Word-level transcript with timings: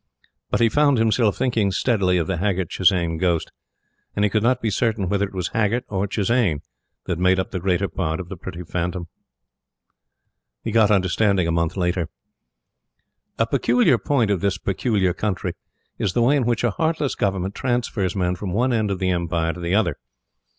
But 0.49 0.61
he 0.61 0.67
found 0.67 0.97
himself 0.97 1.37
thinking 1.37 1.69
steadily 1.69 2.17
of 2.17 2.25
the 2.25 2.37
Haggert 2.37 2.69
Chisane 2.71 3.19
ghost; 3.19 3.51
and 4.15 4.25
he 4.25 4.31
could 4.31 4.41
not 4.41 4.59
be 4.59 4.71
certain 4.71 5.07
whether 5.07 5.27
it 5.27 5.33
was 5.35 5.49
Haggert 5.49 5.83
or 5.89 6.07
Chisane 6.07 6.61
that 7.05 7.19
made 7.19 7.39
up 7.39 7.51
the 7.51 7.59
greater 7.59 7.87
part 7.87 8.19
of 8.19 8.27
the 8.27 8.35
pretty 8.35 8.63
phantom.......... 8.63 9.09
He 10.63 10.71
got 10.71 10.89
understanding 10.89 11.47
a 11.47 11.51
month 11.51 11.77
later. 11.77 12.09
A 13.37 13.45
peculiar 13.45 13.99
point 13.99 14.31
of 14.31 14.41
this 14.41 14.57
peculiar 14.57 15.13
country 15.13 15.53
is 15.99 16.13
the 16.13 16.23
way 16.23 16.35
in 16.35 16.47
which 16.47 16.63
a 16.63 16.71
heartless 16.71 17.13
Government 17.13 17.53
transfers 17.53 18.15
men 18.15 18.35
from 18.35 18.53
one 18.53 18.73
end 18.73 18.89
of 18.89 18.97
the 18.97 19.11
Empire 19.11 19.53
to 19.53 19.59
the 19.59 19.75
other. 19.75 19.97